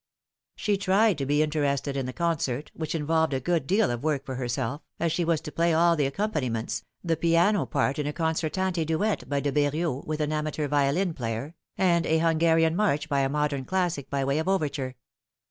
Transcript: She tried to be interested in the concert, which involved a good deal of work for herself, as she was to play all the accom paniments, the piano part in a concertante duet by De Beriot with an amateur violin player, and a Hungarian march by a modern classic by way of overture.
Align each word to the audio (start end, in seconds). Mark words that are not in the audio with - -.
She 0.55 0.77
tried 0.77 1.19
to 1.19 1.27
be 1.27 1.43
interested 1.43 1.95
in 1.95 2.07
the 2.07 2.11
concert, 2.11 2.71
which 2.73 2.95
involved 2.95 3.35
a 3.35 3.39
good 3.39 3.67
deal 3.67 3.91
of 3.91 4.01
work 4.03 4.25
for 4.25 4.33
herself, 4.33 4.81
as 4.99 5.11
she 5.11 5.23
was 5.23 5.39
to 5.41 5.51
play 5.51 5.75
all 5.75 5.95
the 5.95 6.09
accom 6.09 6.33
paniments, 6.33 6.81
the 7.03 7.15
piano 7.15 7.67
part 7.67 7.99
in 7.99 8.07
a 8.07 8.11
concertante 8.11 8.83
duet 8.83 9.29
by 9.29 9.39
De 9.39 9.51
Beriot 9.51 10.07
with 10.07 10.19
an 10.19 10.33
amateur 10.33 10.67
violin 10.67 11.13
player, 11.13 11.53
and 11.77 12.07
a 12.07 12.17
Hungarian 12.17 12.75
march 12.75 13.07
by 13.09 13.19
a 13.19 13.29
modern 13.29 13.63
classic 13.63 14.09
by 14.09 14.25
way 14.25 14.39
of 14.39 14.47
overture. 14.47 14.95